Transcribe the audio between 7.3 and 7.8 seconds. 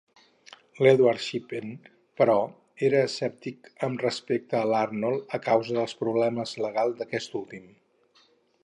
últim.